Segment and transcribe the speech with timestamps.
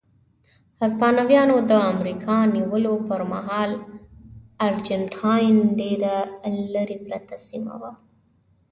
[0.81, 3.71] هسپانویانو د امریکا نیولو پر مهال
[4.67, 6.15] ارجنټاین ډېره
[6.73, 7.91] لرې پرته سیمه وه.